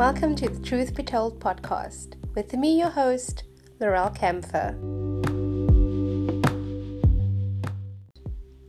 [0.00, 3.42] Welcome to the Truth Be Told podcast with me, your host,
[3.78, 4.70] Laurel Kempfer.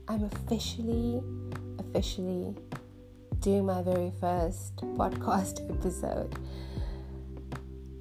[0.10, 1.24] I'm officially,
[1.80, 2.54] officially
[3.40, 6.38] doing my very first podcast episode.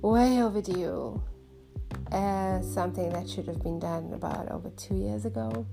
[0.02, 1.22] Way overdue.
[2.10, 5.64] Uh, something that should have been done about over two years ago.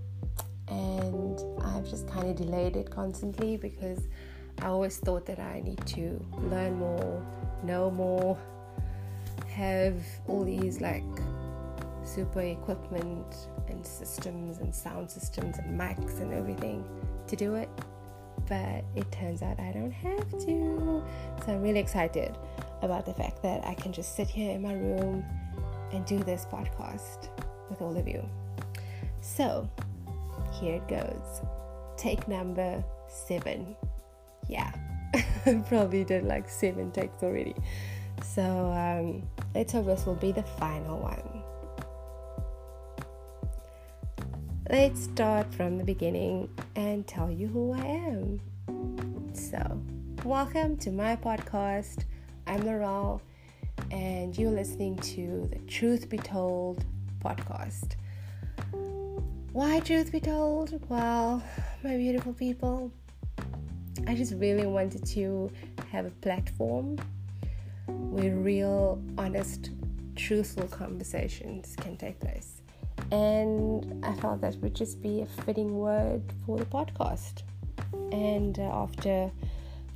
[0.68, 4.08] And I've just kind of delayed it constantly because
[4.62, 7.26] I always thought that I need to learn more,
[7.64, 8.38] know more,
[9.50, 9.96] have
[10.28, 11.04] all these like
[12.04, 16.86] super equipment and systems and sound systems and mics and everything
[17.28, 17.70] to do it.
[18.48, 21.04] But it turns out I don't have to.
[21.46, 22.38] So I'm really excited
[22.82, 25.26] about the fact that I can just sit here in my room
[25.92, 27.30] and do this podcast
[27.70, 28.28] with all of you.
[29.22, 29.70] So
[30.54, 31.42] here it goes.
[31.98, 33.76] Take number seven.
[34.50, 34.72] Yeah,
[35.68, 37.56] probably did like seven takes already.
[38.24, 41.44] So um, let's hope this will be the final one.
[44.70, 48.42] Let's start from the beginning and tell you who I am.
[49.34, 49.82] So,
[50.24, 52.06] welcome to my podcast.
[52.48, 53.22] I'm Laurel,
[53.92, 56.84] and you're listening to the Truth Be Told
[57.22, 57.96] podcast.
[59.54, 60.80] Why Truth Be Told?
[60.90, 61.42] Well,
[61.84, 62.92] my beautiful people,
[64.06, 65.50] I just really wanted to
[65.92, 66.98] have a platform
[67.88, 69.72] where real, honest,
[70.16, 72.62] truthful conversations can take place
[73.12, 77.44] and I felt that would just be a fitting word for the podcast.
[78.12, 79.32] And uh, after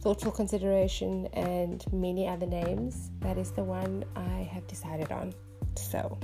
[0.01, 5.33] thoughtful consideration and many other names, that is the one I have decided on.
[5.75, 6.17] So,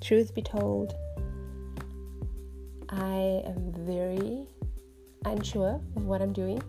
[0.00, 0.94] truth be told,
[2.88, 4.46] I am very
[5.26, 6.62] unsure of what I'm doing.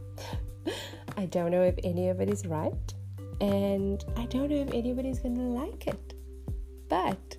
[1.18, 2.94] I don't know if any of it is right,
[3.42, 6.14] and I don't know if anybody's gonna like it.
[6.90, 7.38] But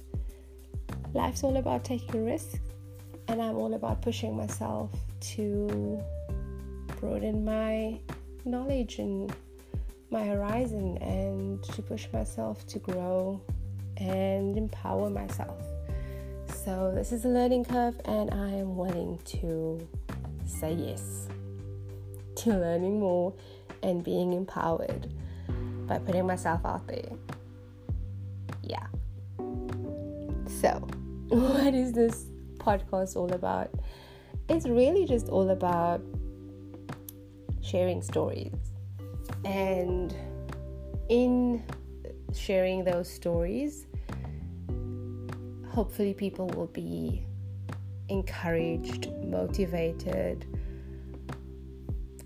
[1.15, 2.59] life's all about taking risks,
[3.29, 4.91] and I'm all about pushing myself
[5.21, 6.03] to
[7.01, 8.01] broaden my
[8.45, 9.33] knowledge and
[10.11, 13.41] my horizon and to push myself to grow
[13.99, 15.63] and empower myself.
[16.65, 19.87] So, this is a learning curve, and I am willing to
[20.49, 21.29] say yes
[22.37, 23.35] to learning more
[23.83, 25.13] and being empowered
[25.87, 27.11] by putting myself out there.
[28.63, 28.87] Yeah.
[30.61, 30.71] So,
[31.29, 32.27] what is this
[32.57, 33.71] podcast all about?
[34.49, 36.01] It's really just all about
[37.61, 38.55] sharing stories.
[39.45, 40.15] And
[41.09, 41.63] in
[42.35, 43.87] sharing those stories,
[45.71, 47.25] hopefully people will be
[48.09, 50.47] encouraged, motivated,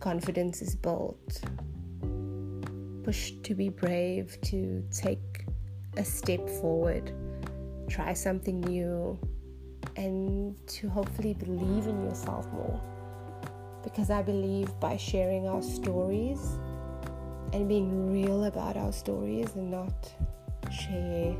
[0.00, 1.43] confidence is built,
[3.04, 5.44] pushed to be brave, to take
[5.97, 7.12] a step forward
[7.92, 9.19] try something new,
[9.97, 12.81] and to hopefully believe in yourself more.
[13.84, 16.41] Because I believe by sharing our stories
[17.53, 20.10] and being real about our stories and not
[20.71, 21.37] share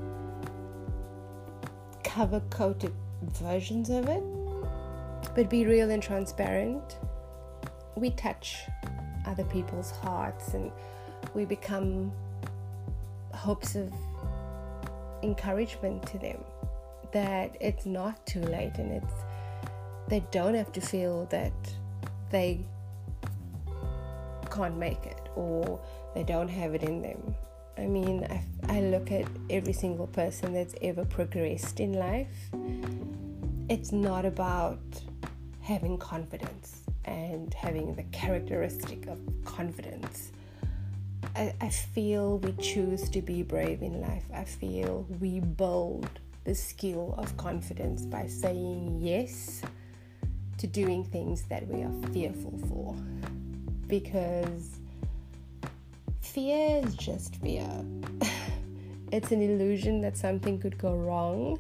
[2.05, 2.93] cover coated
[3.31, 4.23] versions of it,
[5.35, 6.99] but be real and transparent,
[7.97, 8.59] we touch
[9.27, 10.71] other people's hearts and
[11.35, 12.13] we become
[13.33, 13.93] hopes of
[15.23, 16.43] encouragement to them
[17.13, 19.13] that it's not too late and it's
[20.09, 21.53] they don't have to feel that
[22.31, 22.67] they
[24.51, 25.81] can't make it or
[26.15, 27.35] they don't have it in them.
[27.79, 32.51] I mean, I, I look at every single person that's ever progressed in life.
[33.73, 34.83] It's not about
[35.63, 40.33] having confidence and having the characteristic of confidence
[41.35, 44.25] I, I feel we choose to be brave in life.
[44.35, 49.63] I feel we build the skill of confidence by saying yes
[50.59, 52.95] to doing things that we are fearful for.
[53.87, 54.81] Because
[56.21, 57.71] fear is just fear.
[59.13, 61.59] it's an illusion that something could go wrong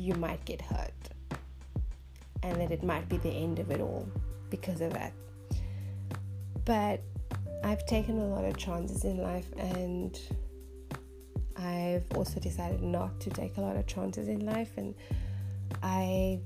[0.00, 0.92] you might get hurt.
[2.42, 4.08] And that it might be the end of it all
[4.48, 5.12] because of that.
[6.64, 7.02] But
[7.62, 10.18] I've taken a lot of chances in life and
[11.56, 14.94] I've also decided not to take a lot of chances in life and
[15.82, 16.40] I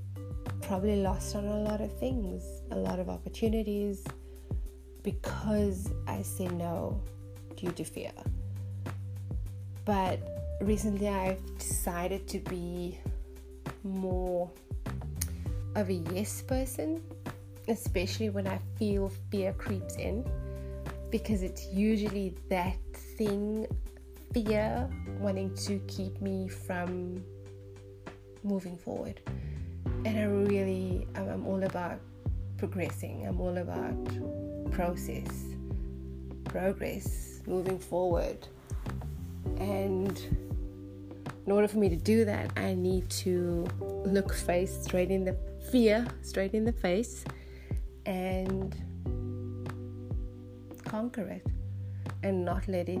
[0.61, 4.03] probably lost on a lot of things, a lot of opportunities
[5.03, 7.01] because I say no
[7.55, 8.11] due to fear.
[9.85, 10.19] But
[10.59, 12.99] recently I've decided to be
[13.85, 14.51] more
[15.75, 17.01] of a yes person,
[17.67, 20.25] especially when I feel fear creeps in
[21.11, 22.77] because it's usually that
[23.17, 23.67] thing,
[24.33, 24.89] fear,
[25.19, 27.23] wanting to keep me from
[28.43, 29.21] moving forward.
[30.03, 31.99] And I really, I'm all about
[32.57, 35.45] progressing, I'm all about process,
[36.45, 38.47] progress, moving forward.
[39.57, 40.19] And
[41.45, 43.67] in order for me to do that, I need to
[44.05, 45.37] look face straight in the
[45.71, 47.23] fear, straight in the face,
[48.05, 48.75] and
[50.85, 51.45] conquer it
[52.23, 52.99] and not let it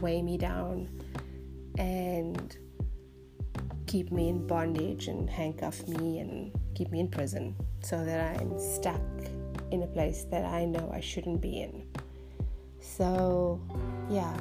[0.00, 0.88] weigh me down
[1.78, 2.56] and
[3.86, 8.58] keep me in bondage and handcuff me and keep me in prison so that I'm
[8.58, 9.00] stuck
[9.70, 11.86] in a place that I know I shouldn't be in.
[12.80, 13.60] So,
[14.10, 14.36] yeah,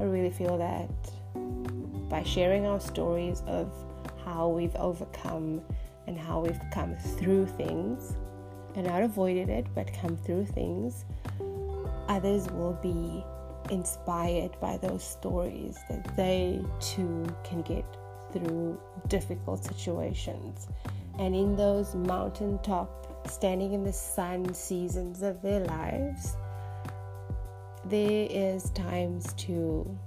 [0.00, 0.90] I really feel that
[2.08, 3.72] by sharing our stories of
[4.24, 5.62] how we've overcome
[6.06, 8.16] and how we've come through things
[8.74, 11.04] and not avoided it but come through things,
[12.08, 13.24] others will be
[13.70, 17.84] inspired by those stories that they too can get
[18.32, 20.66] through difficult situations.
[21.18, 26.36] And in those mountaintop, standing in the sun seasons of their lives,
[27.86, 29.98] there is times to,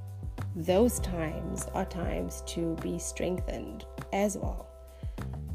[0.56, 4.68] those times are times to be strengthened as well.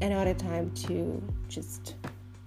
[0.01, 1.95] And not a time to just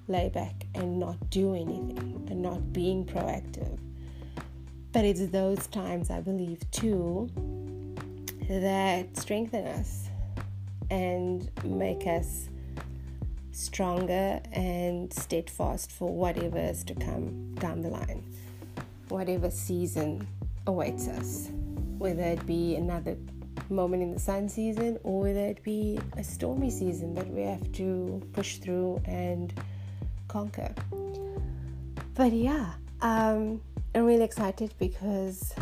[0.08, 3.78] lay back and not do anything and not being proactive.
[4.92, 7.28] But it's those times, I believe, too,
[8.48, 10.08] that strengthen us
[10.90, 12.48] and make us
[13.50, 18.24] stronger and steadfast for whatever is to come down the line,
[19.08, 20.26] whatever season
[20.66, 21.48] awaits us,
[21.98, 23.16] whether it be another
[23.68, 27.72] moment in the sun season or whether it be a stormy season that we have
[27.72, 29.52] to push through and
[30.28, 30.74] conquer.
[32.14, 32.72] But yeah,
[33.02, 33.60] um,
[33.94, 35.54] I'm really excited because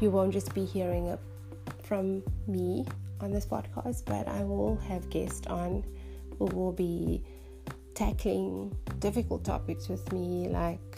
[0.00, 1.16] you won't just be hearing
[1.82, 2.86] from me
[3.20, 5.84] on this podcast, but I will have guests on
[6.38, 7.22] who will be
[7.94, 10.95] tackling difficult topics with me like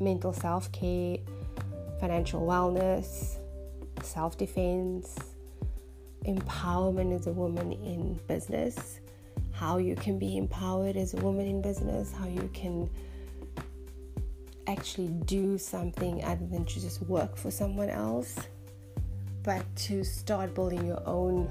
[0.00, 1.18] mental self care,
[2.00, 3.36] financial wellness,
[4.02, 5.16] self defense,
[6.24, 9.00] empowerment as a woman in business,
[9.52, 12.88] how you can be empowered as a woman in business, how you can
[14.66, 18.36] actually do something other than to just work for someone else,
[19.42, 21.50] but to start building your own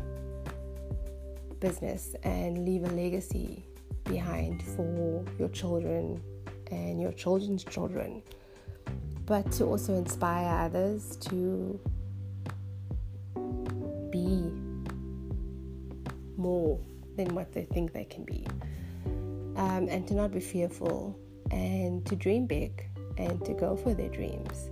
[1.59, 3.65] business and leave a legacy
[4.03, 6.21] behind for your children
[6.71, 8.21] and your children's children,
[9.25, 11.79] but to also inspire others to
[14.11, 14.51] be
[16.37, 16.79] more
[17.15, 18.45] than what they think they can be.
[19.57, 21.17] Um, and to not be fearful
[21.49, 24.69] and to dream big and to go for their dreams.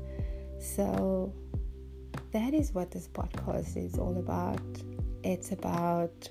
[0.60, 1.34] So
[2.31, 4.62] that is what this podcast is all about.
[5.24, 6.30] It's about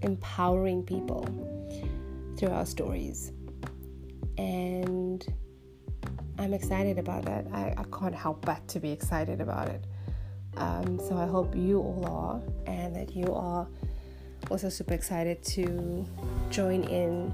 [0.00, 1.24] empowering people
[2.36, 3.32] through our stories.
[4.38, 5.24] And
[6.38, 7.46] I'm excited about that.
[7.52, 9.84] I, I can't help but to be excited about it.
[10.56, 12.40] Um, so I hope you all are,
[12.70, 13.66] and that you are
[14.50, 16.06] also super excited to
[16.50, 17.32] join in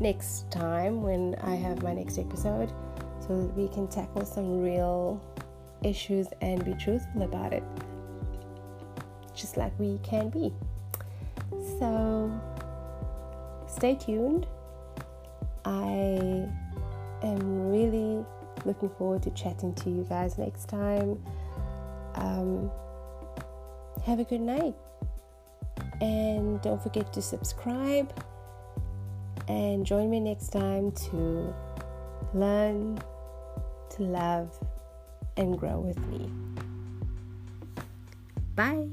[0.00, 2.72] next time when I have my next episode
[3.20, 5.22] so that we can tackle some real
[5.84, 7.62] issues and be truthful about it,
[9.34, 10.52] just like we can be.
[11.78, 12.30] So,
[13.68, 14.46] stay tuned.
[15.66, 16.48] I
[17.22, 18.24] am really
[18.64, 21.20] looking forward to chatting to you guys next time.
[22.14, 22.70] Um,
[24.04, 24.74] have a good night.
[26.00, 28.12] And don't forget to subscribe
[29.48, 31.54] and join me next time to
[32.32, 32.98] learn,
[33.90, 34.56] to love,
[35.36, 36.30] and grow with me.
[38.54, 38.88] Bye.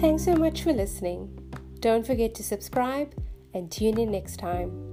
[0.00, 1.41] Thanks so much for listening.
[1.82, 3.12] Don't forget to subscribe
[3.54, 4.91] and tune in next time.